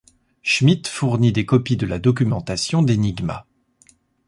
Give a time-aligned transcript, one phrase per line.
[0.41, 3.45] Schmidt fournit des copies de la documentation d'Enigma.